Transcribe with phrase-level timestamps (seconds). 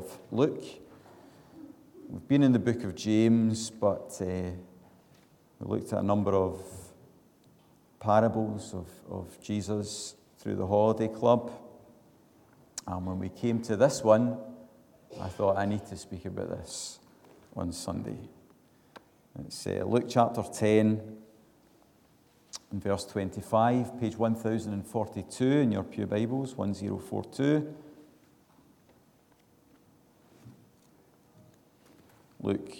[0.00, 0.64] of Luke.
[2.08, 4.24] We've been in the book of James, but uh,
[5.58, 6.58] we looked at a number of
[8.00, 11.52] parables of, of Jesus through the holiday club.
[12.86, 14.38] And when we came to this one,
[15.20, 16.98] I thought I need to speak about this
[17.54, 18.20] on Sunday.
[19.38, 21.18] It's uh, Luke chapter 10
[22.70, 27.74] and verse 25, page 1042 in your Pew Bibles, 1042.
[32.42, 32.72] Luke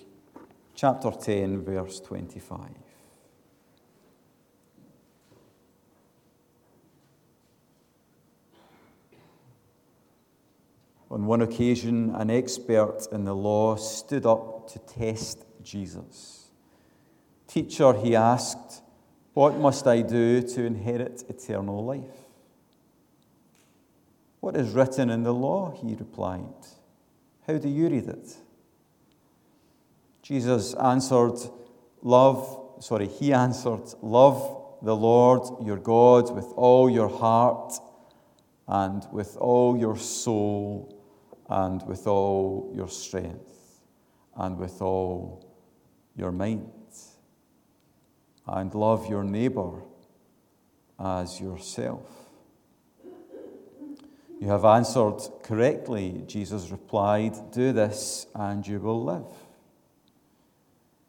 [0.74, 2.60] chapter 10, verse 25.
[11.10, 16.48] On one occasion, an expert in the law stood up to test Jesus.
[17.46, 18.80] Teacher, he asked,
[19.34, 22.16] What must I do to inherit eternal life?
[24.38, 25.73] What is written in the law?
[25.73, 26.54] He replied.
[27.46, 28.37] How do you read it?
[30.30, 31.40] Jesus answered,
[32.02, 37.74] Love, sorry, he answered, Love the Lord your God with all your heart
[38.68, 40.96] and with all your soul
[41.48, 43.80] and with all your strength
[44.37, 45.52] and with all
[46.14, 46.70] your mind.
[48.46, 49.82] And love your neighbor
[50.96, 52.09] as yourself.
[54.38, 57.34] You have answered correctly, Jesus replied.
[57.50, 59.26] Do this and you will live.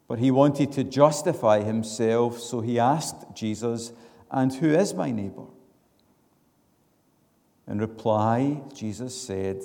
[0.08, 3.92] But he wanted to justify himself, so he asked Jesus,
[4.30, 5.46] And who is my neighbor?
[7.66, 9.62] In reply, Jesus said,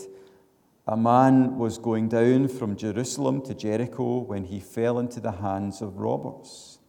[0.88, 5.82] A man was going down from Jerusalem to Jericho when he fell into the hands
[5.82, 6.80] of robbers.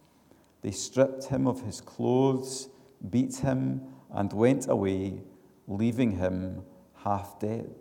[0.61, 2.69] They stripped him of his clothes,
[3.09, 5.21] beat him, and went away,
[5.67, 6.63] leaving him
[7.03, 7.75] half dead.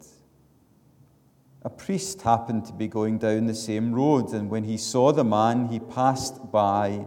[1.62, 5.25] A priest happened to be going down the same road, and when he saw the
[5.25, 7.06] man, he passed by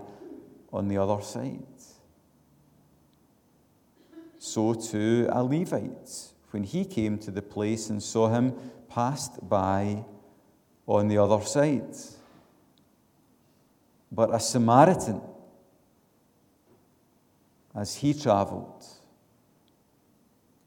[0.73, 1.66] on the other side.
[4.39, 8.53] So too a Levite, when he came to the place and saw him,
[8.89, 10.03] passed by
[10.85, 11.95] on the other side.
[14.12, 15.22] But a Samaritan,
[17.73, 18.85] as he traveled,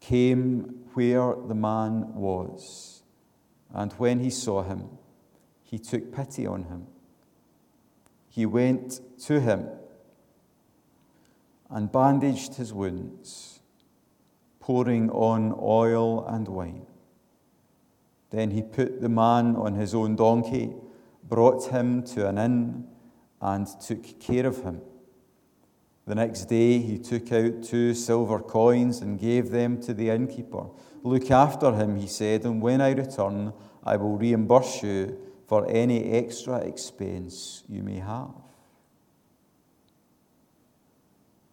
[0.00, 2.93] came where the man was
[3.74, 4.88] and when he saw him,
[5.62, 6.86] he took pity on him.
[8.30, 9.68] He went to him
[11.68, 13.60] and bandaged his wounds,
[14.60, 16.86] pouring on oil and wine.
[18.30, 20.72] Then he put the man on his own donkey,
[21.24, 22.88] brought him to an inn,
[23.40, 24.82] and took care of him.
[26.06, 30.66] The next day he took out two silver coins and gave them to the innkeeper.
[31.04, 33.52] Look after him, he said, and when I return,
[33.84, 38.30] I will reimburse you for any extra expense you may have.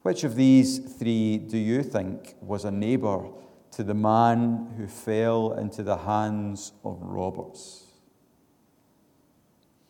[0.03, 3.27] Which of these three do you think was a neighbor
[3.71, 7.83] to the man who fell into the hands of robbers?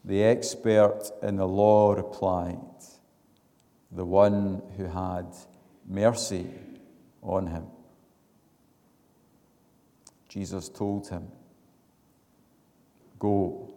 [0.03, 2.57] The expert in the law replied,
[3.91, 5.27] The one who had
[5.87, 6.47] mercy
[7.21, 7.67] on him.
[10.31, 11.27] Jesus told him,
[13.19, 13.69] Go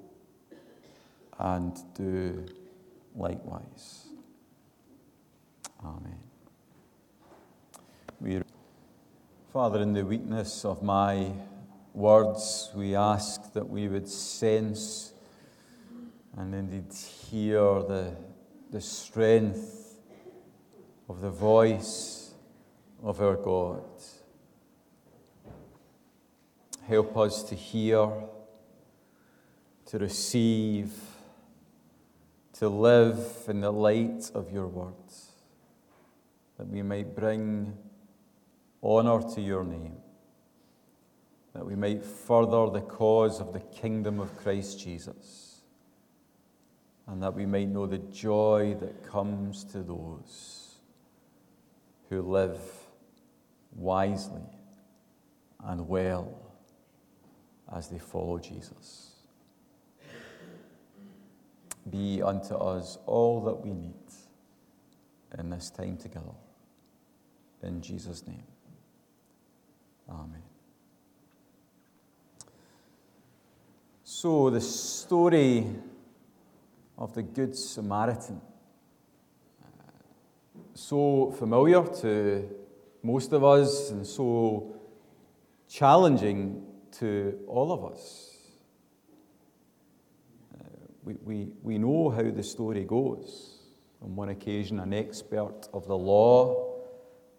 [1.36, 2.46] and do
[3.16, 4.06] likewise.
[5.84, 6.18] Amen.
[8.20, 8.40] We,
[9.52, 11.32] Father, in the weakness of my
[11.92, 15.12] words, we ask that we would sense
[16.36, 16.92] and indeed
[17.28, 18.14] hear the,
[18.70, 19.96] the strength
[21.08, 22.32] of the voice
[23.02, 23.82] of our God.
[26.86, 28.10] Help us to hear
[29.86, 30.92] to receive,
[32.54, 35.32] to live in the light of your words,
[36.58, 37.76] that we might bring
[38.82, 39.96] honor to your name,
[41.52, 45.60] that we might further the cause of the kingdom of Christ Jesus,
[47.06, 50.80] and that we might know the joy that comes to those
[52.08, 52.60] who live
[53.74, 54.42] wisely
[55.62, 56.43] and well
[57.74, 59.14] as they follow Jesus
[61.90, 63.94] be unto us all that we need
[65.38, 66.34] in this time together.
[67.62, 68.42] In Jesus' name.
[70.08, 70.42] Amen.
[74.02, 75.66] So, the story
[76.96, 78.40] of the Good Samaritan,
[80.74, 82.48] so familiar to
[83.02, 84.74] most of us and so
[85.68, 86.62] challenging
[86.98, 88.34] to all of us.
[91.04, 93.60] we, we, we know how the story goes.
[94.02, 96.74] On one occasion, an expert of the law,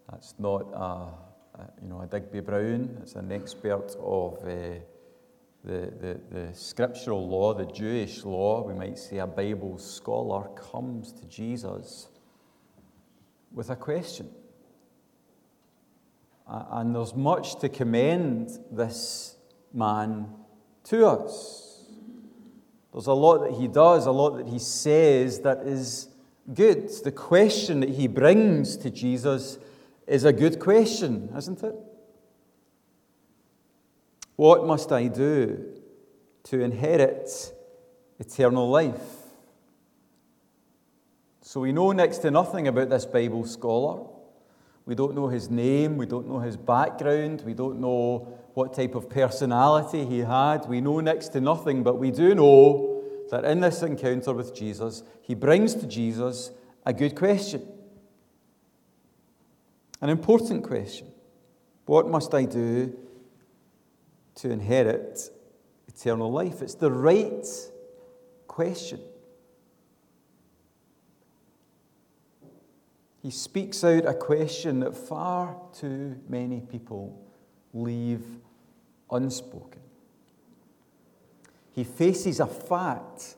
[0.09, 4.79] that's not a, a you know, a Digby Brown, it's an expert of uh,
[5.63, 11.11] the, the, the scriptural law, the Jewish law, we might say a Bible scholar, comes
[11.13, 12.07] to Jesus
[13.51, 14.29] with a question.
[16.47, 19.34] And there's much to commend this
[19.75, 20.27] man
[20.85, 21.65] to us.
[22.93, 26.07] There's a lot that he does, a lot that he says that is
[26.53, 26.89] good.
[27.03, 29.57] The question that he brings to Jesus
[30.07, 31.75] is a good question, isn't it?
[34.37, 35.73] What must I do
[36.43, 37.53] to inherit
[38.19, 39.01] eternal life?
[41.41, 44.05] So we know next to nothing about this Bible scholar.
[44.85, 48.95] We don't know his name, we don't know his background, we don't know what type
[48.95, 50.65] of personality he had.
[50.67, 55.03] We know next to nothing, but we do know that in this encounter with Jesus,
[55.21, 56.51] he brings to Jesus
[56.85, 57.67] a good question,
[60.01, 61.07] an important question.
[61.85, 62.97] What must I do
[64.35, 65.29] to inherit
[65.87, 66.61] eternal life?
[66.61, 67.45] It's the right
[68.47, 69.01] question.
[73.21, 77.21] He speaks out a question that far too many people
[77.73, 78.23] leave
[79.11, 79.81] unspoken.
[81.73, 83.35] He faces a fact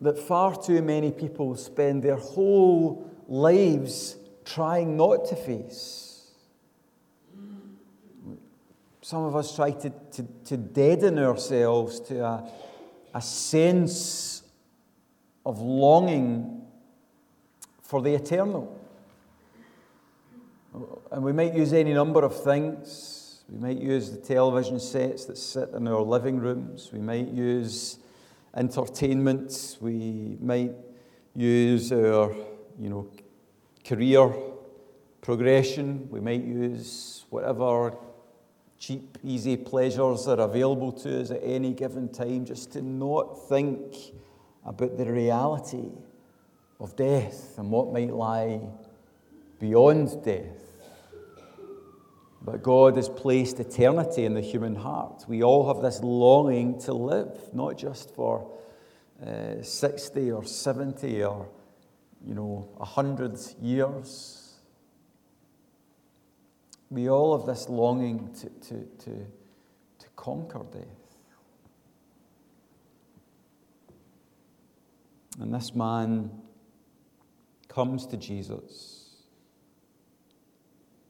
[0.00, 6.30] that far too many people spend their whole lives trying not to face.
[9.00, 12.50] Some of us try to, to, to deaden ourselves to a,
[13.14, 14.42] a sense
[15.44, 16.62] of longing
[17.82, 18.78] for the eternal.
[21.10, 23.21] And we might use any number of things.
[23.52, 26.88] We might use the television sets that sit in our living rooms.
[26.90, 27.98] We might use
[28.56, 29.76] entertainment.
[29.78, 30.72] We might
[31.36, 32.34] use our,
[32.78, 33.10] you know,
[33.84, 34.32] career
[35.20, 36.08] progression.
[36.10, 37.94] We might use whatever
[38.78, 44.14] cheap, easy pleasures are available to us at any given time just to not think
[44.64, 45.90] about the reality
[46.80, 48.62] of death and what might lie
[49.60, 50.71] beyond death.
[52.44, 55.24] But God has placed eternity in the human heart.
[55.28, 58.50] We all have this longing to live, not just for
[59.24, 61.48] uh, 60 or 70 or,
[62.26, 64.54] you know, 100 years.
[66.90, 69.26] We all have this longing to, to, to,
[70.00, 70.86] to conquer death.
[75.40, 76.30] And this man
[77.68, 79.22] comes to Jesus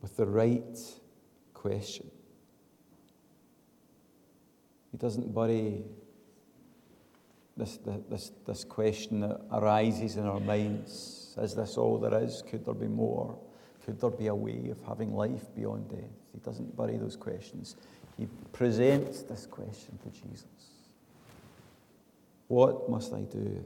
[0.03, 0.79] with the right
[1.63, 2.11] question.
[4.91, 5.85] He doesn't bury
[7.57, 7.79] this,
[8.11, 12.43] this, this question that arises in our minds Is this all there is?
[12.51, 13.39] Could there be more?
[13.85, 16.19] Could there be a way of having life beyond death?
[16.33, 17.77] He doesn't bury those questions.
[18.19, 20.45] He presents this question to Jesus
[22.49, 23.65] What must I do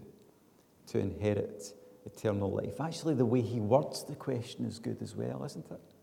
[0.89, 1.73] to inherit
[2.07, 2.81] eternal life.
[2.81, 5.96] Actually, the way he words the question is good as well, isn't it?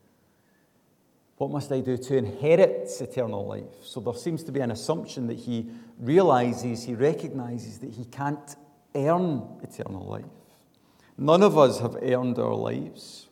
[1.37, 3.83] What must I do to inherit eternal life?
[3.83, 5.67] So there seems to be an assumption that he
[5.99, 8.55] realizes, he recognizes that he can't
[8.95, 10.25] earn eternal life.
[11.17, 13.27] None of us have earned our lives.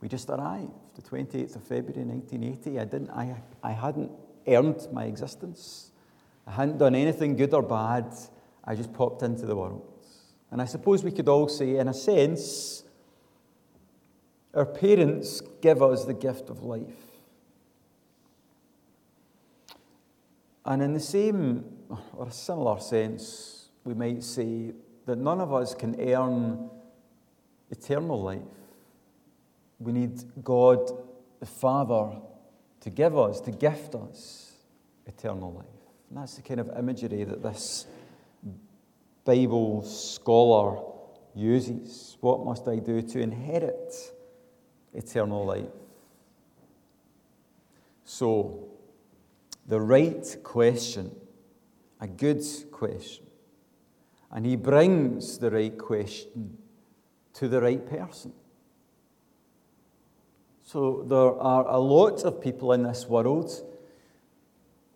[0.00, 2.78] We just arrived, the 28th of February 1980.
[2.78, 4.10] I, didn't, I, I hadn't
[4.46, 5.90] earned my existence.
[6.46, 8.12] I hadn't done anything good or bad.
[8.64, 9.88] I just popped into the world.
[10.50, 12.81] And I suppose we could all say, in a sense,
[14.54, 17.12] our parents give us the gift of life.
[20.64, 21.64] And in the same
[22.16, 24.72] or a similar sense, we might say
[25.06, 26.70] that none of us can earn
[27.70, 28.40] eternal life.
[29.80, 30.90] We need God
[31.40, 32.16] the Father
[32.80, 34.52] to give us, to gift us
[35.06, 35.66] eternal life.
[36.08, 37.86] And that's the kind of imagery that this
[39.24, 40.80] Bible scholar
[41.34, 42.16] uses.
[42.20, 43.94] What must I do to inherit
[44.92, 45.66] eternal life?
[48.04, 48.68] So,
[49.66, 51.14] the right question,
[52.00, 53.26] a good question.
[54.30, 56.58] And he brings the right question
[57.34, 58.32] to the right person.
[60.64, 63.50] So, there are a lot of people in this world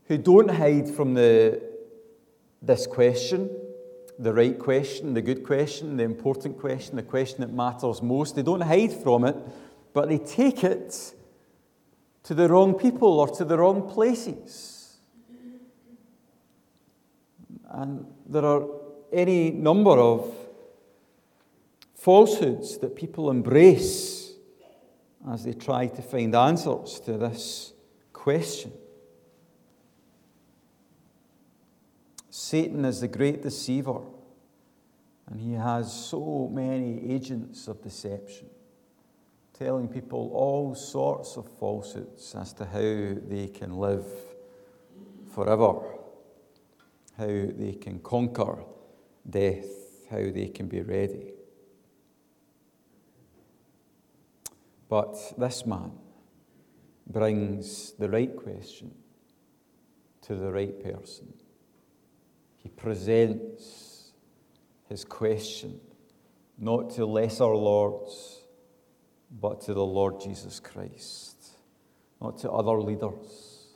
[0.09, 1.63] who don't hide from the,
[2.63, 3.51] this question
[4.19, 8.35] the right question, the good question, the important question, the question that matters most.
[8.35, 9.37] They don't hide from it,
[9.97, 11.15] but they take it
[12.23, 14.99] to the wrong people or to the wrong places.
[17.71, 18.67] And there are
[19.11, 20.35] any number of
[21.95, 24.35] falsehoods that people embrace
[25.31, 27.73] as they try to find answers to this
[28.13, 28.73] question.
[32.29, 34.03] Satan is the great deceiver,
[35.27, 38.49] and he has so many agents of deception,
[39.59, 44.07] telling people all sorts of falsehoods as to how they can live
[45.35, 45.81] forever,
[47.17, 48.63] how they can conquer
[49.29, 49.67] death,
[50.11, 51.33] how they can be ready.
[54.89, 55.93] But this man
[57.07, 58.95] brings the right question
[60.23, 61.33] to the right person.
[62.57, 64.13] He presents
[64.89, 65.81] his question
[66.59, 68.46] not to lesser lords,
[69.31, 71.37] but to the Lord Jesus Christ,
[72.21, 73.69] not to other leaders,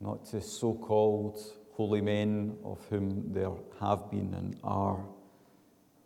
[0.00, 1.38] not to so called
[1.72, 5.04] holy men, of whom there have been and are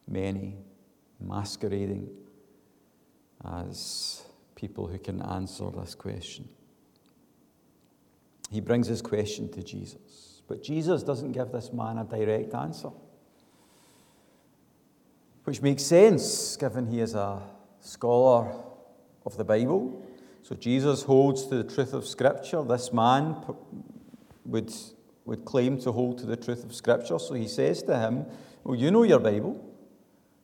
[0.09, 0.57] many,
[1.21, 2.09] masquerading
[3.45, 4.23] as
[4.55, 6.49] people who can answer this question.
[8.51, 10.43] He brings his question to Jesus.
[10.49, 12.91] But Jesus doesn't give this man a direct answer,
[15.45, 17.43] which makes sense given he is a
[17.87, 18.53] scholar
[19.25, 20.05] of the Bible.
[20.43, 22.63] So Jesus holds to the truth of Scripture.
[22.63, 23.37] This man
[24.45, 24.73] would,
[25.25, 27.19] would claim to hold to the truth of Scripture.
[27.19, 28.27] So he says to him,
[28.65, 29.65] Well, you know your Bible,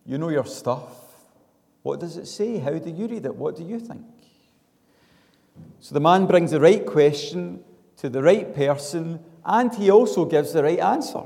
[0.05, 0.97] you know your stuff.
[1.83, 2.59] What does it say?
[2.59, 3.35] How do you read it?
[3.35, 4.03] What do you think?
[5.81, 7.63] So the man brings the right question
[7.97, 11.23] to the right person and he also gives the right answer.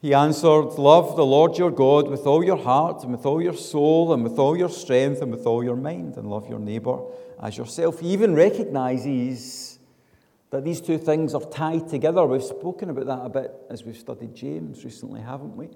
[0.00, 3.54] He answered, Love the Lord your God with all your heart, and with all your
[3.54, 7.00] soul, and with all your strength, and with all your mind, and love your neighbour
[7.42, 8.00] as yourself.
[8.00, 9.78] He even recognizes
[10.50, 12.24] that these two things are tied together.
[12.24, 15.68] We've spoken about that a bit as we've studied James recently, haven't we?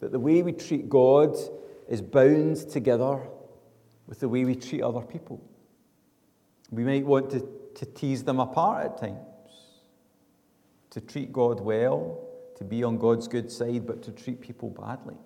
[0.00, 1.36] That the way we treat God
[1.88, 3.20] is bound together
[4.06, 5.40] with the way we treat other people.
[6.70, 9.18] We might want to, to tease them apart at times
[10.90, 15.16] to treat God well, to be on God's good side, but to treat people badly.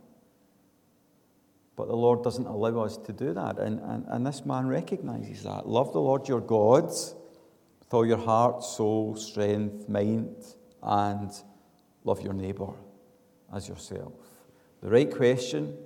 [1.76, 3.58] But the Lord doesn't allow us to do that.
[3.58, 5.68] And, and, and this man recognizes that.
[5.68, 10.34] Love the Lord your God with all your heart, soul, strength, mind,
[10.82, 11.30] and
[12.04, 12.72] love your neighbor
[13.54, 14.14] as yourself.
[14.82, 15.76] The right question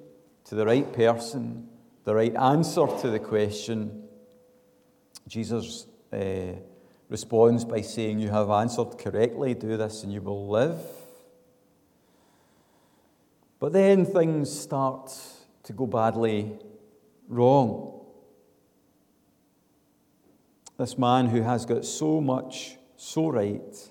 [0.44, 1.68] to the right person,
[2.04, 4.04] the right answer to the question.
[5.26, 6.52] Jesus uh,
[7.09, 10.80] responds by saying, You have answered correctly, do this and you will live.
[13.61, 15.14] But then things start
[15.64, 16.59] to go badly
[17.29, 18.00] wrong.
[20.79, 23.90] This man who has got so much so right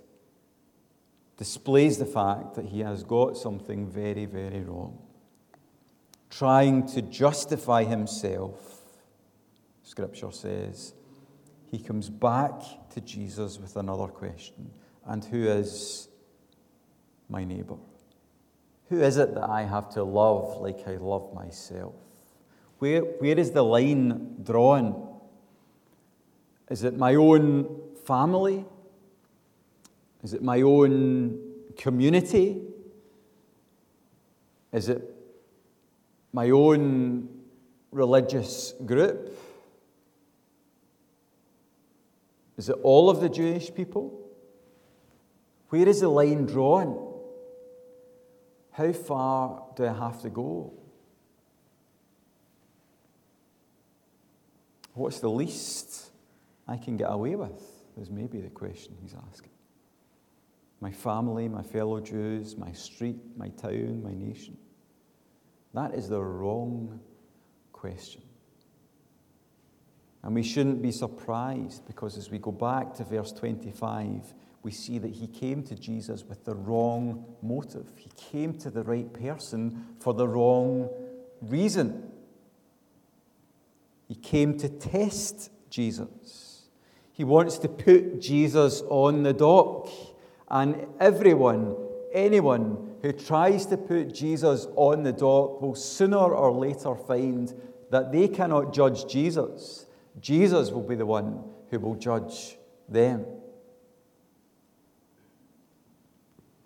[1.38, 4.98] displays the fact that he has got something very, very wrong.
[6.32, 8.82] Trying to justify himself,
[9.84, 10.94] Scripture says,
[11.72, 14.72] he comes back to Jesus with another question
[15.06, 16.10] And who is
[17.30, 17.78] my neighbor?
[18.90, 21.94] Who is it that I have to love like I love myself?
[22.80, 25.08] Where, where is the line drawn?
[26.70, 28.66] Is it my own family?
[30.24, 31.40] Is it my own
[31.78, 32.62] community?
[34.72, 35.04] Is it
[36.34, 37.30] my own
[37.92, 39.38] religious group?
[42.58, 44.20] Is it all of the Jewish people?
[45.70, 47.09] Where is the line drawn?
[48.80, 50.72] How far do I have to go?
[54.94, 56.12] What's the least
[56.66, 57.62] I can get away with?
[58.00, 59.52] Is maybe the question he's asking.
[60.80, 64.58] My family, my fellow Jews, my street, my town, my nation.
[65.74, 67.02] That is the wrong
[67.74, 68.22] question.
[70.24, 74.34] And we shouldn't be surprised because as we go back to verse 25,
[74.64, 77.88] we see that he came to Jesus with the wrong motive.
[77.96, 80.90] He came to the right person for the wrong
[81.42, 82.12] reason.
[84.08, 86.70] He came to test Jesus.
[87.14, 89.90] He wants to put Jesus on the dock.
[90.50, 91.76] And everyone,
[92.12, 97.54] anyone who tries to put Jesus on the dock will sooner or later find
[97.92, 99.86] that they cannot judge Jesus
[100.20, 103.26] Jesus will be the one who will judge them.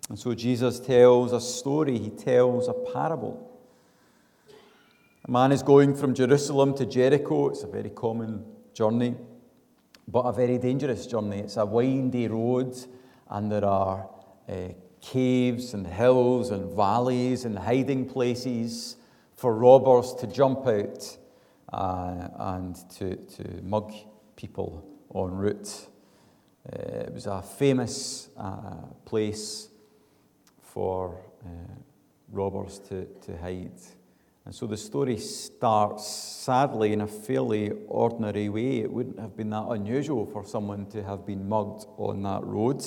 [0.08, 3.50] And so Jesus tells a story, he tells a parable.
[5.24, 7.48] A man is going from Jerusalem to Jericho.
[7.48, 8.44] It's a very common
[8.74, 9.14] journey,
[10.06, 11.38] but a very dangerous journey.
[11.38, 12.76] It's a windy road,
[13.30, 14.10] and there are
[14.46, 14.54] uh,
[15.00, 18.96] caves and hills and valleys and hiding places
[19.34, 21.16] for robbers to jump out
[21.72, 23.94] uh, and to, to mug
[24.36, 24.84] people
[25.14, 25.86] en route.
[26.70, 29.68] Uh, it was a famous uh, place
[30.74, 31.48] for uh,
[32.32, 33.80] robbers to, to hide.
[34.44, 38.80] And so the story starts, sadly, in a fairly ordinary way.
[38.80, 42.84] It wouldn't have been that unusual for someone to have been mugged on that road.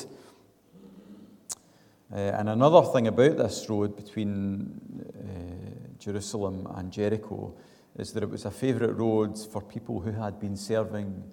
[2.13, 4.79] Uh, and another thing about this road between
[5.17, 7.55] uh, Jerusalem and Jericho
[7.97, 11.23] is that it was a favourite road for people who had been serving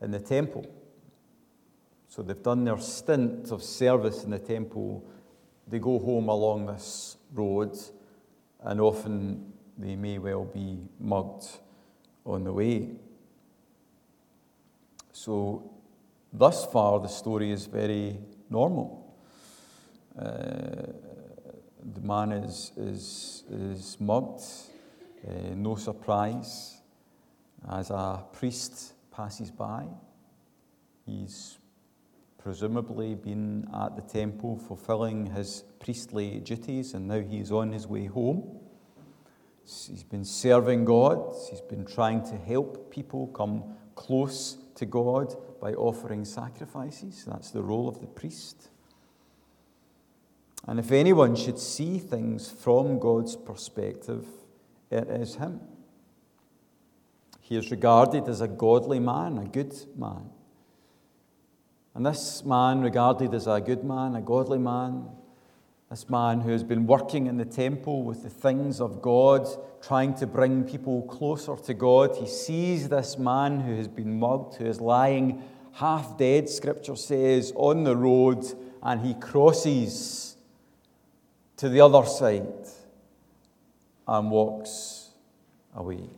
[0.00, 0.66] in the temple.
[2.08, 5.04] So they've done their stint of service in the temple.
[5.70, 7.78] They go home along this road,
[8.60, 11.46] and often they may well be mugged
[12.26, 12.88] on the way.
[15.12, 15.70] So,
[16.32, 19.14] thus far, the story is very normal.
[20.18, 20.90] Uh,
[21.94, 24.42] the man is, is, is mugged,
[25.24, 26.78] uh, no surprise,
[27.70, 29.86] as a priest passes by.
[31.06, 31.59] He's
[32.42, 38.06] presumably been at the temple fulfilling his priestly duties, and now he's on his way
[38.06, 38.58] home.
[39.62, 41.34] He's been serving God.
[41.50, 47.24] He's been trying to help people come close to God by offering sacrifices.
[47.26, 48.70] That's the role of the priest.
[50.66, 54.26] And if anyone should see things from God's perspective,
[54.90, 55.60] it is him.
[57.40, 60.30] He is regarded as a godly man, a good man.
[61.94, 65.08] And this man, regarded as a good man, a godly man,
[65.90, 69.48] this man who has been working in the temple with the things of God,
[69.82, 72.14] trying to bring people closer to God.
[72.16, 75.42] He sees this man who has been mugged, who is lying
[75.72, 78.44] half dead, scripture says, on the road,
[78.82, 80.36] and he crosses
[81.56, 82.66] to the other side
[84.06, 85.10] and walks
[85.74, 86.08] away.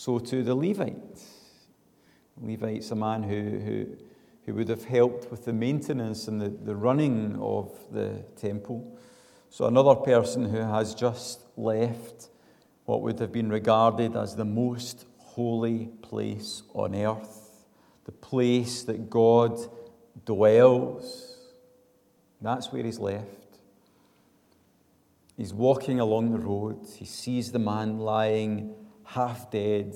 [0.00, 1.20] So to the Levite.
[2.40, 3.86] Levite's a man who, who,
[4.46, 8.98] who would have helped with the maintenance and the, the running of the temple.
[9.50, 12.30] So, another person who has just left
[12.86, 17.66] what would have been regarded as the most holy place on earth,
[18.06, 19.58] the place that God
[20.24, 21.36] dwells.
[22.40, 23.58] That's where he's left.
[25.36, 26.86] He's walking along the road.
[26.96, 28.79] He sees the man lying
[29.12, 29.92] half dead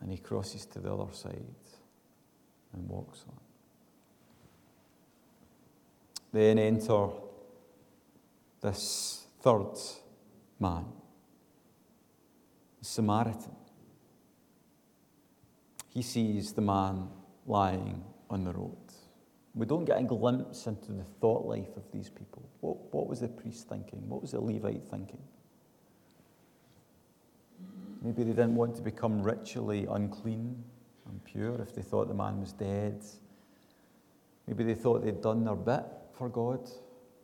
[0.00, 1.44] and he crosses to the other side
[2.72, 3.36] and walks on.
[6.32, 7.08] Then enter
[8.60, 9.78] this third
[10.58, 10.84] man,
[12.78, 13.56] the Samaritan.
[15.88, 17.08] He sees the man
[17.46, 18.76] lying on the road.
[19.54, 22.48] We don't get a glimpse into the thought life of these people.
[22.60, 24.08] What, what was the priest thinking?
[24.08, 25.22] What was the Levite thinking?
[28.02, 30.64] Maybe they didn't want to become ritually unclean
[31.08, 33.00] and pure if they thought the man was dead.
[34.48, 36.68] Maybe they thought they'd done their bit for God.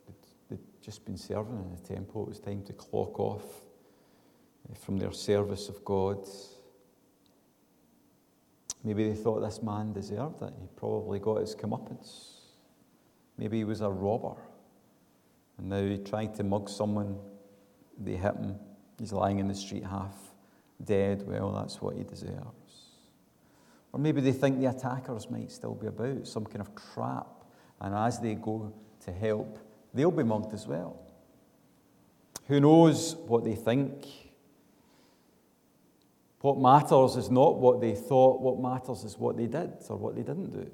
[0.06, 0.14] They'd,
[0.50, 2.22] they'd just been serving in the temple.
[2.22, 3.42] It was time to clock off
[4.70, 6.24] eh, from their service of God.
[8.84, 10.52] Maybe they thought this man deserved it.
[10.60, 12.34] He probably got his comeuppance.
[13.36, 14.40] Maybe he was a robber.
[15.58, 17.18] And now he tried to mug someone.
[17.98, 18.54] They hit him.
[19.00, 20.27] He's lying in the street half
[20.82, 22.68] dead, well, that's what he deserves.
[23.92, 27.26] Or maybe they think the attackers might still be about, some kind of trap,
[27.80, 28.72] and as they go
[29.04, 29.58] to help,
[29.94, 31.00] they'll be mugged as well.
[32.46, 34.06] Who knows what they think?
[36.40, 40.14] What matters is not what they thought, what matters is what they did or what
[40.14, 40.70] they didn't do.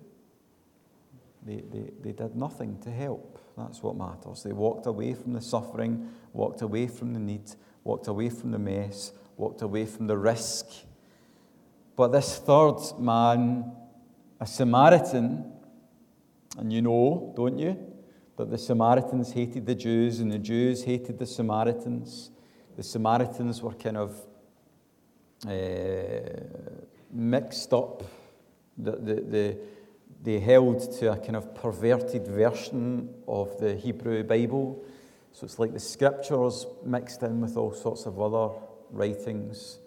[1.47, 3.39] They, they, they did nothing to help.
[3.57, 4.43] That's what matters.
[4.43, 7.51] They walked away from the suffering, walked away from the need,
[7.83, 10.67] walked away from the mess, walked away from the risk.
[11.97, 13.73] But this third man,
[14.41, 15.53] a Samaritan,
[16.59, 17.77] and you know, don't you,
[18.37, 22.31] that the Samaritans hated the Jews and the Jews hated the Samaritans.
[22.77, 24.11] The Samaritans were kind of
[25.47, 26.41] uh,
[27.13, 28.03] mixed up.
[28.77, 29.57] The, the, the,
[30.23, 34.85] they held to a kind of perverted version of the Hebrew Bible.
[35.33, 38.55] So it's like the scriptures mixed in with all sorts of other
[38.95, 39.79] writings,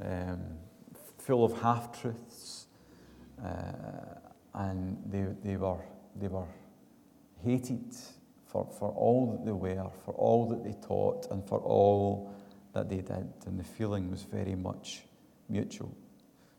[0.00, 0.40] um,
[1.18, 2.66] full of half truths,
[3.44, 3.50] uh,
[4.54, 5.84] and they, they, were,
[6.16, 6.46] they were
[7.44, 7.94] hated
[8.46, 12.32] for, for all that they were, for all that they taught, and for all
[12.72, 13.28] that they did.
[13.46, 15.02] And the feeling was very much
[15.48, 15.94] mutual.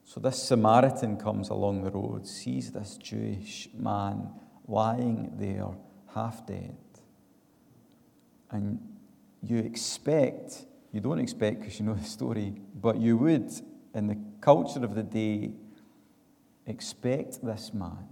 [0.04, 4.30] So this Samaritan comes along the road, sees this Jewish man
[4.68, 5.68] lying there,
[6.14, 6.78] half dead.
[8.52, 8.80] And
[9.42, 13.52] you expect, you don't expect because you know the story, but you would,
[13.94, 15.52] in the culture of the day,
[16.66, 18.08] expect this man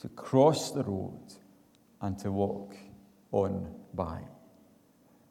[0.00, 1.32] to cross the road
[2.00, 2.76] and to walk
[3.32, 4.20] on by.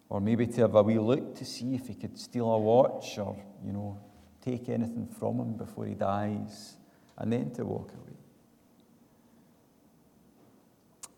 [0.09, 3.17] Or maybe to have a wee look to see if he could steal a watch
[3.17, 3.99] or, you know,
[4.41, 6.77] take anything from him before he dies,
[7.17, 8.17] and then to walk away.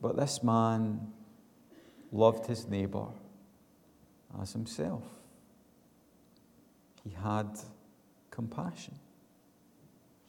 [0.02, 1.12] But this man
[2.12, 3.08] loved his neighbour
[4.42, 5.04] as himself.
[7.10, 7.60] He had
[8.30, 8.96] compassion.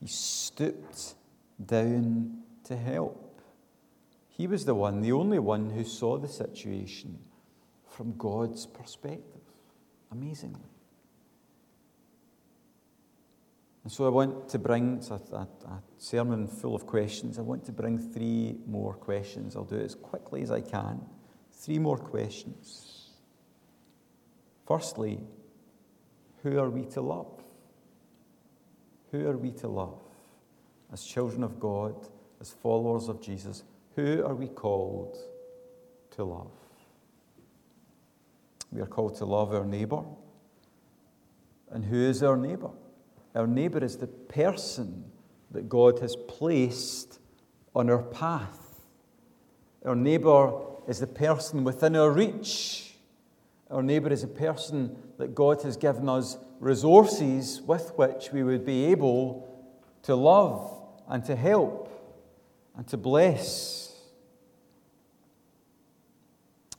[0.00, 1.14] He stooped
[1.64, 3.42] down to help.
[4.28, 7.18] He was the one, the only one who saw the situation
[7.86, 9.42] from God's perspective,
[10.10, 10.60] amazingly.
[13.82, 17.38] And so I want to bring, it's a, a, a, sermon full of questions.
[17.38, 19.56] I want to bring three more questions.
[19.56, 21.00] I'll do it as quickly as I can.
[21.52, 23.10] Three more questions.
[24.66, 25.20] Firstly,
[26.42, 27.42] who are we to love?
[29.12, 30.00] Who are we to love?
[30.92, 31.94] As children of God,
[32.40, 33.64] as followers of Jesus,
[33.96, 35.18] who are we called
[36.12, 36.50] to love?
[38.72, 40.02] We are called to love our neighbour.
[41.70, 42.70] And who is our neighbour?
[43.34, 45.04] Our neighbour is the person
[45.50, 47.18] that God has placed
[47.74, 48.80] on our path.
[49.84, 50.52] Our neighbour
[50.88, 52.89] is the person within our reach.
[53.70, 58.64] Our neighbour is a person that God has given us resources with which we would
[58.66, 59.48] be able
[60.02, 61.88] to love and to help
[62.76, 63.94] and to bless.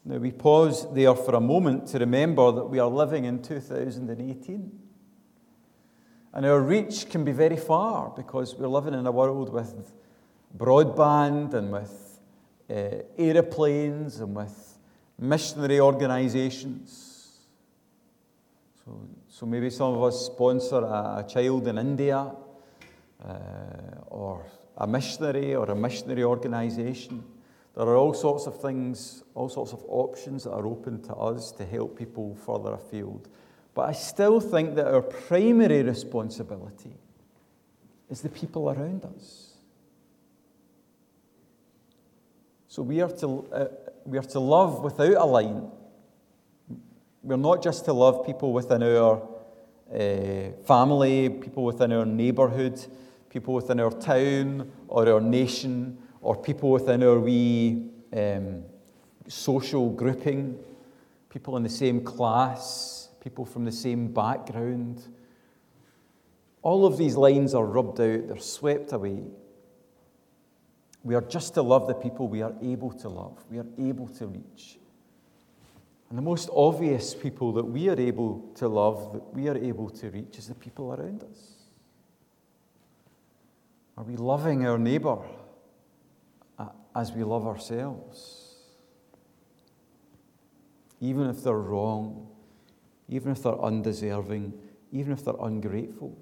[0.04, 4.80] Now, we pause there for a moment to remember that we are living in 2018.
[6.34, 9.94] And our reach can be very far because we're living in a world with
[10.58, 12.20] broadband and with
[12.70, 14.80] uh, aeroplanes and with
[15.22, 17.40] missionary organizations.
[18.84, 22.32] So, so maybe some of us sponsor a, a child in India
[23.24, 23.34] uh,
[24.08, 24.46] or
[24.78, 27.24] a missionary or a missionary organization.
[27.76, 31.52] There are all sorts of things, all sorts of options that are open to us
[31.54, 33.30] to help people further afield.
[33.74, 36.98] But I still think that our primary responsibility
[38.10, 39.52] is the people around us.
[42.68, 43.66] So we are to, uh,
[44.06, 45.70] we are to love without a line.
[47.24, 49.22] We're not just to love people within our
[49.94, 52.84] uh, family, people within our neighbourhood,
[53.30, 58.64] people within our town or our nation, or people within our wee um,
[59.28, 60.58] social grouping,
[61.30, 65.04] people in the same class people from the same background.
[66.64, 69.24] All of these lines are rubbed out, they're swept away.
[71.04, 74.08] We are just to love the people we are able to love, we are able
[74.08, 74.78] to reach.
[76.10, 79.90] And the most obvious people that we are able to love, that we are able
[79.90, 81.54] to reach, is the people around us.
[83.98, 85.20] Are we loving our neighbour
[86.60, 88.56] uh, as we love ourselves?
[91.00, 92.28] Even if they're wrong,
[93.08, 94.54] even if they're undeserving,
[94.92, 96.18] even if they're ungrateful.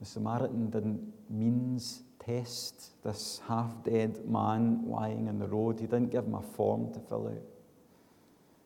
[0.00, 5.78] The Samaritan didn't means test this half dead man lying in the road.
[5.78, 7.42] He didn't give him a form to fill out.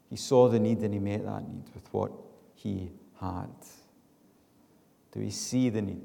[0.08, 2.10] He saw the need and he met that need with what
[2.54, 3.50] he had.
[5.12, 6.02] Do we see the need?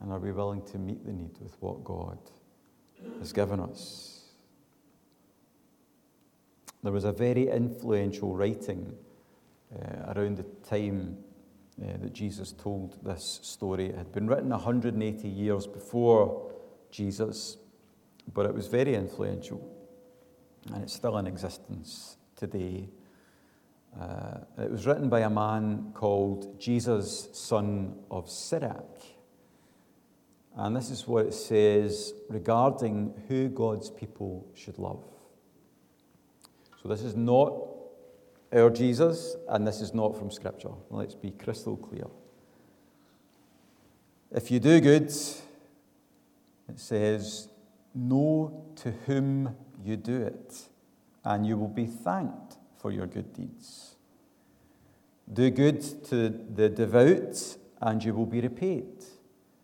[0.00, 2.18] And are we willing to meet the need with what God
[3.18, 4.22] has given us?
[6.82, 8.94] There was a very influential writing
[9.74, 11.16] uh, around the time
[11.82, 13.86] uh, that Jesus told this story.
[13.86, 16.52] It had been written 180 years before
[16.90, 17.56] Jesus,
[18.32, 19.60] but it was very influential,
[20.72, 22.88] and it's still in existence today.
[24.00, 29.00] Uh, it was written by a man called Jesus, son of Sirach.
[30.56, 35.02] And this is what it says regarding who God's people should love.
[36.80, 37.52] So this is not
[38.54, 40.70] our Jesus, and this is not from Scripture.
[40.88, 42.06] Let's be crystal clear.
[44.30, 45.10] If you do good,
[46.68, 47.48] it says,
[47.94, 50.68] know to whom you do it,
[51.24, 53.96] and you will be thanked for your good deeds.
[55.32, 59.04] Do good to the devout, and you will be repaid,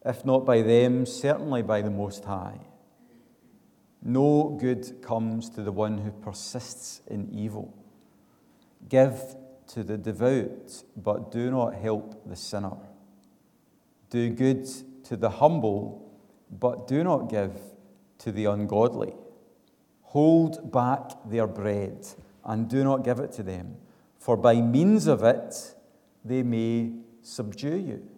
[0.05, 2.61] if not by them, certainly by the Most High.
[4.03, 7.77] No good comes to the one who persists in evil.
[8.89, 9.19] Give
[9.69, 12.77] to the devout, but do not help the sinner.
[14.11, 14.69] Do good
[15.05, 16.13] to the humble,
[16.51, 17.53] but do not give
[18.19, 19.15] to the ungodly.
[20.03, 22.07] Hold back their bread
[22.45, 23.77] and do not give it to them,
[24.19, 25.75] for by means of it
[26.25, 28.09] they may subdue you.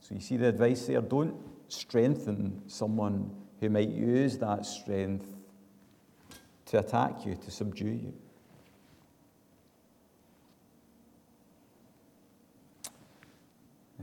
[0.00, 1.34] So you see the advice there don't
[1.68, 5.26] strengthen someone who might use that strength
[6.66, 8.14] to attack you, to subdue you.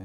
[0.00, 0.04] Uh,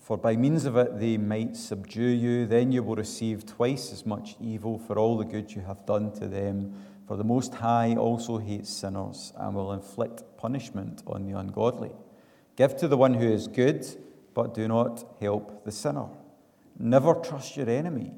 [0.00, 4.06] for by means of it they might subdue you, then you will receive twice as
[4.06, 6.74] much evil for all the good you have done to them.
[7.06, 11.92] For the Most High also hates sinners and will inflict punishment on the ungodly.
[12.56, 13.86] Give to the one who is good,
[14.34, 16.08] but do not help the sinner.
[16.78, 18.12] Never trust your enemy,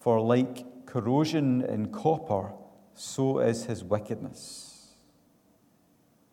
[0.00, 2.52] for like corrosion in copper,
[2.94, 4.67] so is his wickedness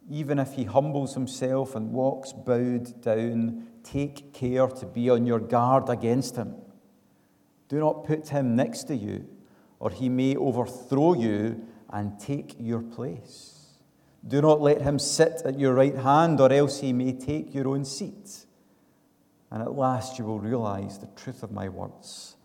[0.10, 5.40] even if he humbles himself and walks bowed down, take care to be on your
[5.40, 6.56] guard against him.
[7.68, 9.28] Do not put him next to you,
[9.80, 13.82] or he may overthrow you and take your place.
[14.28, 17.68] Do not let him sit at your right hand, or else he may take your
[17.68, 18.46] own seat.
[19.52, 22.36] And at last you will realize the truth of my words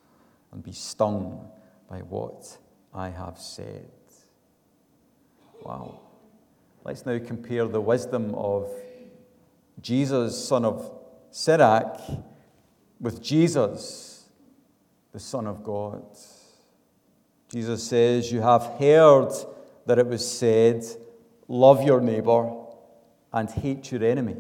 [0.53, 1.49] and be stung
[1.89, 2.59] by what
[2.95, 3.91] I have said.
[5.63, 6.01] Wow.
[6.83, 8.71] Let's now compare the wisdom of
[9.83, 10.91] Jesus, son of
[11.31, 12.01] Sirach,
[12.99, 14.25] with Jesus,
[15.13, 16.03] the Son of God.
[17.51, 19.31] Jesus says, You have heard
[19.87, 20.85] that it was said,
[21.49, 22.51] Love your neighbor
[23.33, 24.37] and hate your enemy.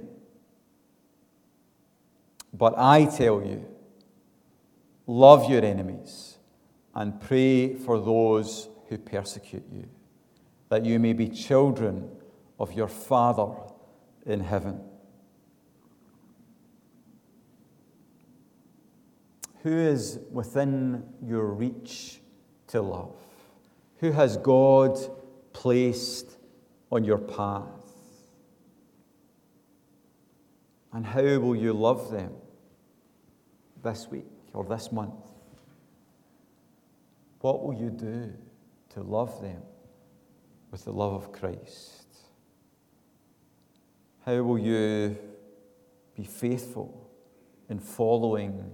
[2.55, 3.67] But I tell you,
[5.07, 6.39] love your enemies
[6.95, 9.89] and pray for those who persecute you,
[10.69, 12.11] that you may be children
[12.61, 13.55] of your Father
[14.27, 14.81] in heaven.
[19.63, 22.21] Who is within your reach
[22.69, 23.17] to love?
[23.99, 24.99] Who has God
[25.55, 26.37] placed
[26.93, 27.65] on your path?
[30.93, 32.33] And how will you love them
[33.83, 35.15] this week or this month?
[37.41, 38.33] What will you do
[38.91, 39.63] to love them
[40.71, 42.00] with the love of Christ?
[44.27, 45.17] How will you
[46.15, 47.11] be faithful
[47.69, 48.71] in following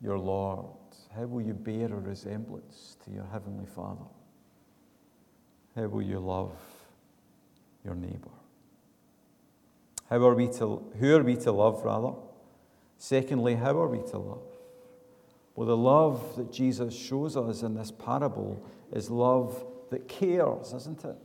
[0.00, 0.66] your Lord?
[1.14, 4.06] How will you bear a resemblance to your Heavenly Father?
[5.76, 6.56] How will you love
[7.84, 8.30] your neighbour?
[10.08, 12.14] How are we to, who are we to love, rather?
[12.98, 14.42] Secondly, how are we to love?
[15.54, 21.04] Well, the love that Jesus shows us in this parable is love that cares, isn't
[21.04, 21.16] it?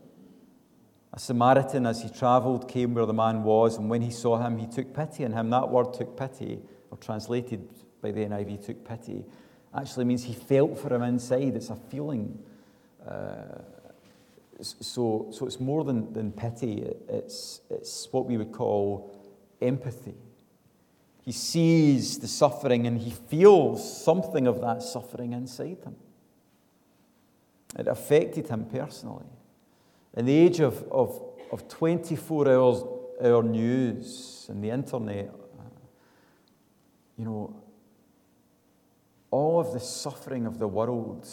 [1.16, 4.58] A Samaritan, as he travelled, came where the man was, and when he saw him,
[4.58, 5.50] he took pity on him.
[5.50, 6.60] That word took pity,
[6.92, 7.70] or translated
[8.02, 9.24] by the NIV, took pity,
[9.74, 11.56] actually means he felt for him inside.
[11.56, 12.38] It's a feeling.
[13.08, 13.62] Uh,
[14.62, 19.14] so, so it's more than, than pity, it's, it's what we would call
[19.62, 20.16] empathy.
[21.22, 25.96] He sees the suffering and he feels something of that suffering inside him.
[27.78, 29.26] It affected him personally.
[30.16, 32.84] In the age of, of, of 24 hours,
[33.22, 35.32] hour news and the internet,
[37.18, 37.56] you know,
[39.32, 41.28] all of the suffering of the world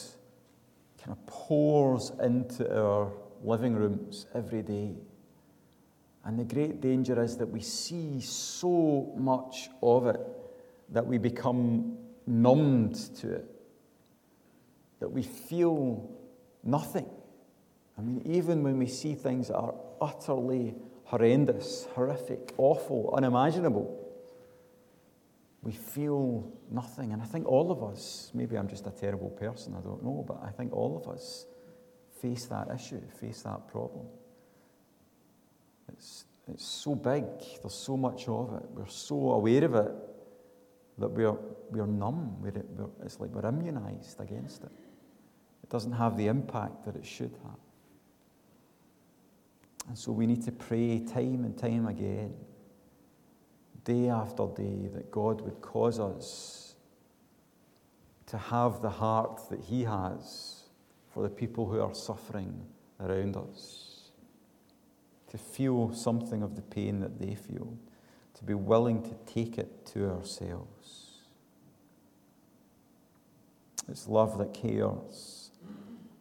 [0.98, 3.12] kind of pours into our
[3.44, 4.94] living rooms every day.
[6.24, 10.20] And the great danger is that we see so much of it
[10.90, 13.46] that we become numbed to it,
[15.00, 16.08] that we feel
[16.62, 17.08] nothing.
[17.98, 20.74] I mean, even when we see things that are utterly
[21.04, 23.98] horrendous, horrific, awful, unimaginable,
[25.62, 27.12] we feel nothing.
[27.12, 30.24] And I think all of us, maybe I'm just a terrible person, I don't know,
[30.26, 31.46] but I think all of us
[32.20, 34.06] face that issue, face that problem.
[35.92, 37.24] It's, it's so big,
[37.60, 39.92] there's so much of it, we're so aware of it
[40.98, 41.36] that we're,
[41.70, 42.36] we're numb.
[42.40, 44.70] We're, we're, it's like we're immunized against it.
[45.62, 47.58] It doesn't have the impact that it should have.
[49.88, 52.34] And so we need to pray time and time again,
[53.84, 56.74] day after day, that God would cause us
[58.26, 60.64] to have the heart that He has
[61.10, 62.62] for the people who are suffering
[63.00, 64.10] around us,
[65.28, 67.76] to feel something of the pain that they feel,
[68.34, 71.18] to be willing to take it to ourselves.
[73.88, 75.50] It's love that cares,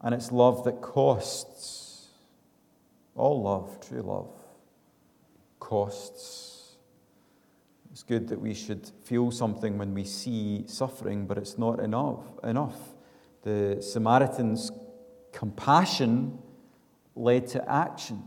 [0.02, 1.81] and it's love that costs.
[3.22, 4.34] All love, true love,
[5.60, 6.78] costs.
[7.92, 12.24] It's good that we should feel something when we see suffering, but it's not enough.
[12.44, 12.80] enough.
[13.44, 14.72] The Samaritan's
[15.32, 16.40] compassion
[17.16, 18.24] led to action.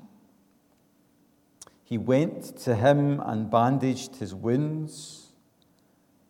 [1.82, 5.32] He went to him and bandaged his wounds,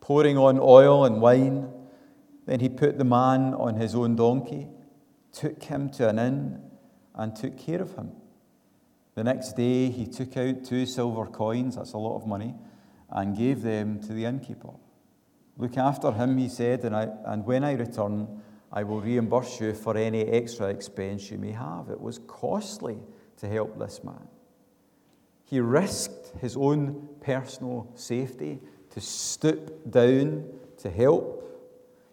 [0.00, 1.68] pouring on oil and wine.
[2.46, 4.68] Then he put the man on his own donkey,
[5.32, 6.62] took him to an inn,
[7.14, 8.12] and took care of him.
[9.14, 12.54] The next day, he took out two silver coins, that's a lot of money,
[13.10, 14.72] and gave them to the innkeeper.
[15.56, 19.72] Look after him, he said, and, I, and when I return, I will reimburse you
[19.72, 21.90] for any extra expense you may have.
[21.90, 22.98] It was costly
[23.36, 24.26] to help this man.
[25.44, 30.44] He risked his own personal safety to stoop down
[30.78, 31.40] to help.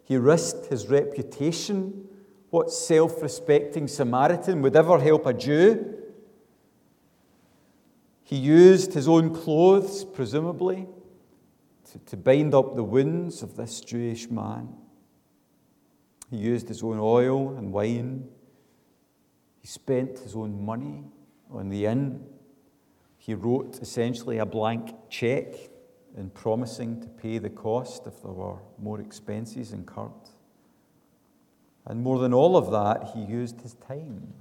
[0.03, 2.07] He risked his reputation.
[2.51, 6.00] What self respecting Samaritan would ever help a Jew?
[8.31, 10.87] He used his own clothes, presumably,
[11.91, 14.69] to, to bind up the wounds of this Jewish man.
[16.29, 18.29] He used his own oil and wine.
[19.59, 21.03] He spent his own money
[21.51, 22.25] on the inn.
[23.17, 25.53] He wrote essentially a blank check
[26.15, 30.29] in promising to pay the cost if there were more expenses incurred.
[31.85, 34.33] And more than all of that, he used his time.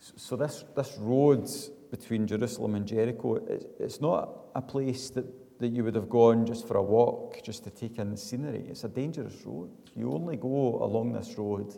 [0.00, 1.48] So, this, this road
[1.92, 3.38] between Jerusalem and Jericho,
[3.78, 5.26] it's not a place that,
[5.60, 8.64] that you would have gone just for a walk, just to take in the scenery.
[8.66, 9.70] It's a dangerous road.
[9.94, 11.76] You only go along this road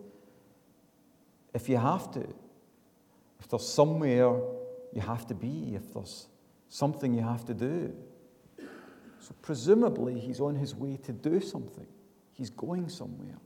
[1.53, 2.21] if you have to.
[3.41, 4.39] If there's somewhere
[4.93, 6.29] you have to be, if there's
[6.69, 7.93] something you have to do.
[9.19, 11.89] So, presumably, he's on his way to do something.
[12.35, 13.39] He's going somewhere.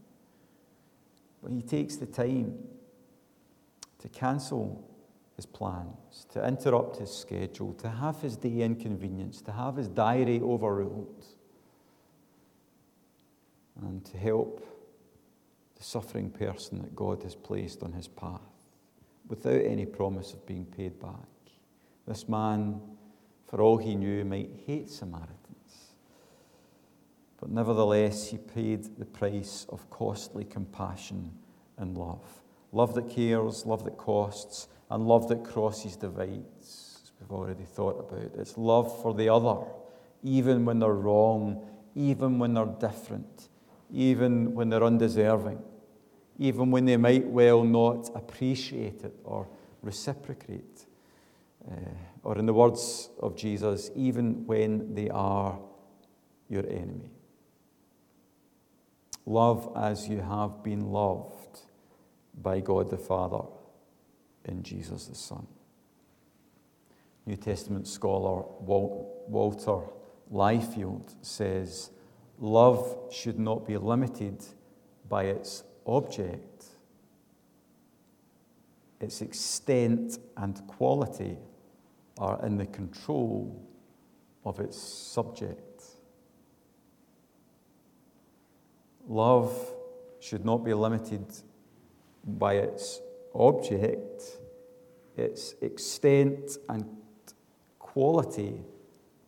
[1.42, 2.58] But he takes the time
[4.00, 4.84] to cancel
[5.38, 10.40] his plans, to interrupt his schedule, to have his day inconvenienced, to have his diary
[10.40, 11.24] overruled,
[13.82, 14.66] and to help
[15.76, 18.40] the suffering person that God has placed on his path
[19.28, 21.28] without any promise of being paid back.
[22.04, 22.80] This man,
[23.46, 25.36] for all he knew, might hate Samaritans.
[27.40, 31.30] But nevertheless, he paid the price of costly compassion
[31.76, 32.24] and love.
[32.72, 37.98] Love that cares, love that costs, and love that crosses divides, as we've already thought
[37.98, 38.32] about.
[38.38, 39.66] It's love for the other,
[40.22, 43.48] even when they're wrong, even when they're different,
[43.92, 45.62] even when they're undeserving,
[46.38, 49.48] even when they might well not appreciate it or
[49.82, 50.86] reciprocate.
[51.70, 51.74] Uh,
[52.22, 55.58] or, in the words of Jesus, even when they are
[56.48, 57.10] your enemy.
[59.26, 61.60] Love as you have been loved
[62.40, 63.44] by God the Father
[64.48, 65.46] in Jesus the Son.
[67.26, 69.80] New Testament scholar Walter
[70.32, 71.90] Liefeld says,
[72.38, 74.44] Love should not be limited
[75.08, 76.64] by its object,
[79.00, 81.36] its extent and quality
[82.18, 83.60] are in the control
[84.44, 85.84] of its subject.
[89.08, 89.54] Love
[90.20, 91.26] should not be limited
[92.24, 93.00] by its
[93.34, 94.22] object,
[95.16, 96.84] its extent and
[97.78, 98.60] quality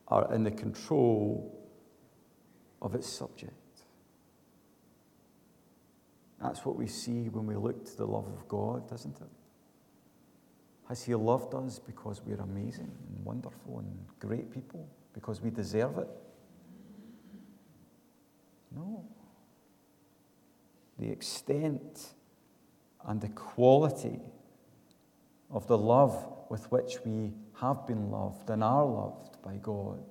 [0.08, 1.58] are in the control
[2.82, 3.52] of its subject.
[6.40, 9.28] That's what we see when we look to the love of God, isn't it?
[10.88, 14.88] Has He loved us because we're amazing and wonderful and great people?
[15.12, 16.08] Because we deserve it?
[18.74, 19.04] No.
[20.98, 22.14] The extent
[23.06, 24.20] and the quality
[25.50, 30.04] of the love with which we have been loved and are loved by God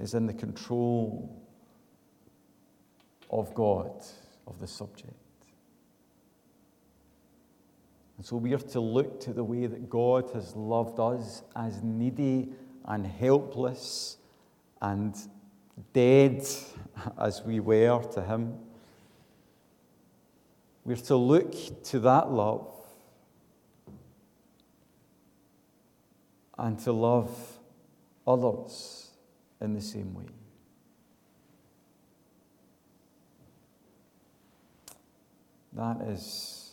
[0.00, 1.30] is in the control
[3.30, 3.92] of God,
[4.46, 5.14] of the subject.
[8.16, 11.82] And so we are to look to the way that God has loved us as
[11.82, 12.48] needy
[12.84, 14.18] and helpless
[14.82, 15.16] and
[15.92, 16.46] dead
[17.18, 18.58] as we were to Him.
[20.84, 21.54] We're to look
[21.84, 22.66] to that love
[26.58, 27.30] and to love
[28.26, 29.10] others
[29.60, 30.26] in the same way.
[35.72, 36.72] That is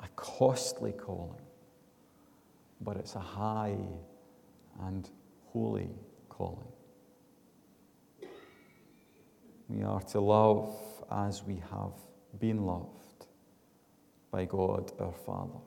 [0.00, 1.42] a costly calling,
[2.80, 3.76] but it's a high
[4.82, 5.08] and
[5.52, 5.90] holy
[6.28, 6.68] calling.
[9.68, 10.78] We are to love
[11.10, 11.92] as we have
[12.38, 13.26] been loved
[14.30, 15.60] by God our Father.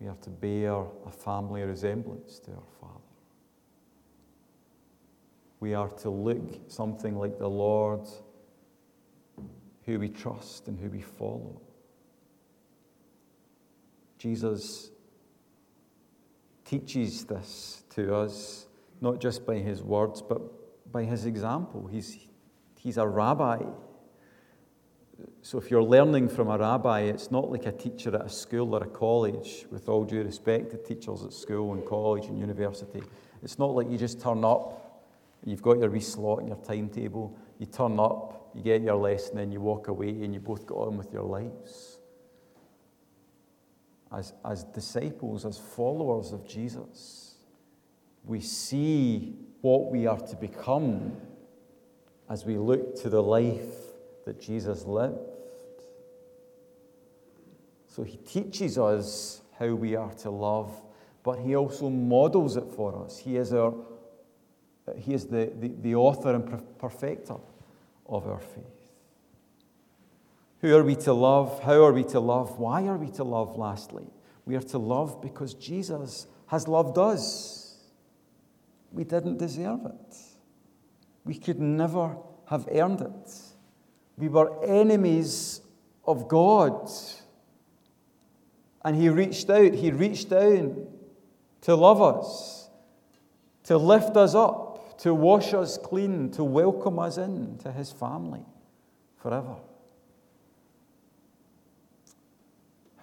[0.00, 3.04] We are to bear a family resemblance to our Father.
[5.64, 8.06] we are to look something like the Lord
[9.86, 11.58] who we trust and who we follow.
[14.18, 14.90] Jesus
[16.66, 18.66] teaches this to us,
[19.00, 20.42] not just by his words, but
[20.92, 21.88] by his example.
[21.90, 22.18] He's,
[22.76, 23.62] he's a rabbi.
[25.42, 28.74] So if you're learning from a rabbi, it's not like a teacher at a school
[28.74, 33.02] or a college, with all due respect to teachers at school and college and university.
[33.42, 35.04] It's not like you just turn up,
[35.44, 39.38] you've got your wee slot in your timetable, you turn up, you get your lesson,
[39.38, 41.98] and you walk away, and you both go on with your lives
[44.16, 47.34] as, as disciples, as followers of Jesus,
[48.24, 51.16] we see what we are to become
[52.28, 53.83] as we look to the life
[54.24, 55.18] that Jesus lived.
[57.86, 60.82] So he teaches us how we are to love,
[61.22, 63.18] but he also models it for us.
[63.18, 63.74] He is, our,
[64.96, 67.36] he is the, the, the author and perfecter
[68.06, 68.92] of our faith.
[70.60, 71.62] Who are we to love?
[71.62, 72.58] How are we to love?
[72.58, 74.06] Why are we to love, lastly?
[74.46, 77.76] We are to love because Jesus has loved us.
[78.90, 80.16] We didn't deserve it.
[81.24, 82.16] We could never
[82.46, 83.32] have earned it.
[84.16, 85.60] We were enemies
[86.04, 86.90] of God.
[88.84, 90.86] And He reached out, He reached down
[91.62, 92.68] to love us,
[93.64, 98.44] to lift us up, to wash us clean, to welcome us in to His family
[99.16, 99.56] forever.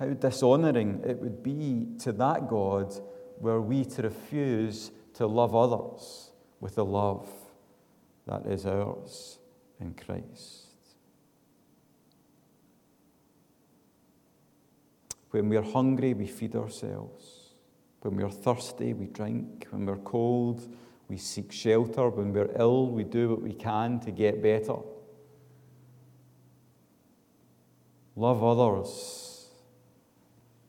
[0.01, 2.91] how dishonoring it would be to that God
[3.39, 7.30] were we to refuse to love others with the love
[8.26, 9.38] that is ours
[9.80, 10.71] in Christ.
[15.32, 17.54] When we're hungry, we feed ourselves.
[18.02, 19.68] When we're thirsty, we drink.
[19.72, 20.68] When we're cold,
[21.08, 22.10] we seek shelter.
[22.10, 24.76] When we're ill, we do what we can to get better.
[28.16, 29.48] Love others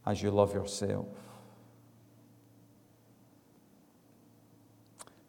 [0.06, 1.06] as you love yourself.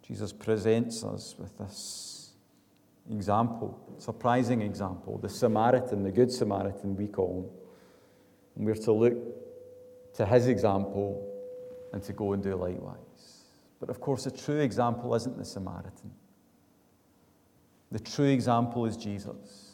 [0.04, 2.34] Jesus presents us with this
[3.10, 7.63] example, surprising example, the Samaritan, the Good Samaritan, we call him.
[8.56, 9.18] And we're to look
[10.16, 11.30] to his example
[11.92, 12.98] and to go and do likewise.
[13.80, 16.12] But of course, the true example isn't the Samaritan.
[17.92, 19.72] The true example is Jesus,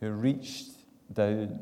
[0.00, 0.70] who reached
[1.12, 1.60] down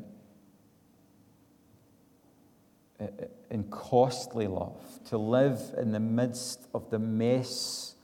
[3.49, 7.95] in costly love, to live in the midst of the mess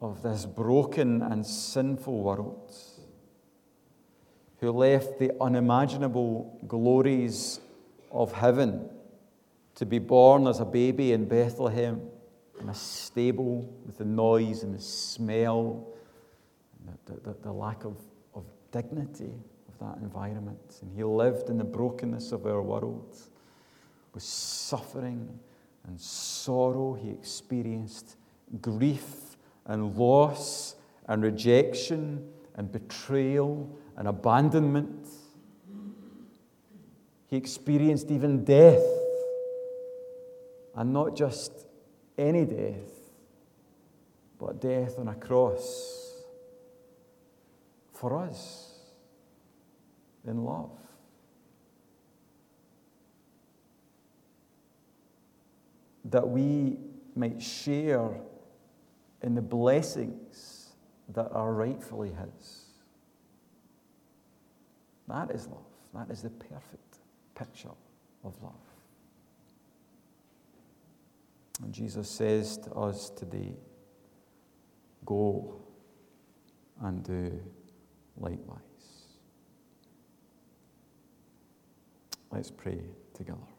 [0.00, 2.72] of this broken and sinful world,
[4.64, 7.60] who left the unimaginable glories
[8.10, 8.88] of heaven
[9.74, 12.00] to be born as a baby in Bethlehem
[12.60, 15.86] in a stable with the noise and the smell,
[16.86, 17.96] and the, the, the lack of,
[18.34, 19.34] of dignity
[19.68, 20.78] of that environment.
[20.80, 23.18] And he lived in the brokenness of our world.
[24.14, 25.28] With suffering
[25.86, 28.16] and sorrow, he experienced
[28.62, 29.36] grief
[29.66, 35.08] and loss and rejection and betrayal and abandonment.
[37.26, 38.84] He experienced even death,
[40.76, 41.66] and not just
[42.16, 42.90] any death,
[44.38, 46.22] but death on a cross
[47.92, 48.74] for us
[50.26, 50.70] in love.
[56.04, 56.78] That we
[57.16, 58.20] might share
[59.22, 60.53] in the blessings
[61.08, 62.64] that are rightfully His.
[65.08, 65.64] That is love.
[65.94, 66.98] That is the perfect
[67.34, 67.68] picture
[68.24, 68.54] of love.
[71.62, 73.54] And Jesus says to us today
[75.04, 75.60] go
[76.80, 77.40] and do
[78.18, 78.60] likewise.
[82.32, 82.80] Let's pray
[83.12, 83.53] together.